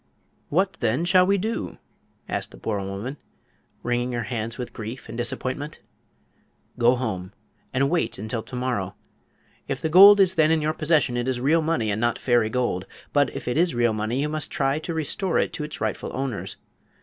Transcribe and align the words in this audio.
"What, 0.49 0.73
then, 0.79 1.05
shall 1.05 1.27
we 1.27 1.37
do?" 1.37 1.77
asked 2.27 2.49
the 2.49 2.57
poor 2.57 2.79
woman, 2.83 3.17
wringing 3.83 4.13
her 4.13 4.23
hands 4.23 4.57
with 4.57 4.73
grief 4.73 5.07
and 5.07 5.15
disappointment. 5.15 5.77
"Go 6.79 6.95
home 6.95 7.33
and 7.71 7.87
wait 7.87 8.17
until 8.17 8.41
to 8.41 8.55
morrow. 8.55 8.95
If 9.67 9.79
the 9.79 9.89
gold 9.89 10.19
is 10.19 10.33
then 10.33 10.49
in 10.49 10.59
your 10.59 10.73
possession 10.73 11.17
it 11.17 11.27
is 11.27 11.39
real 11.39 11.61
money 11.61 11.91
and 11.91 12.01
not 12.01 12.17
fairy 12.17 12.49
gold. 12.49 12.87
But 13.13 13.29
if 13.35 13.47
it 13.47 13.57
is 13.57 13.75
real 13.75 13.93
money 13.93 14.19
you 14.19 14.27
must 14.27 14.49
try 14.49 14.79
to 14.79 14.93
restore 14.95 15.37
it 15.37 15.53
to 15.53 15.63
its 15.63 15.79
rightful 15.79 16.09
owners. 16.15 16.57